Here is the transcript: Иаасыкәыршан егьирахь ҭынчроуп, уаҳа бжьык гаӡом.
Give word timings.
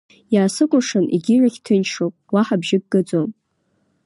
Иаасыкәыршан 0.33 1.05
егьирахь 1.15 1.59
ҭынчроуп, 1.65 2.13
уаҳа 2.33 2.61
бжьык 2.61 2.83
гаӡом. 2.91 3.29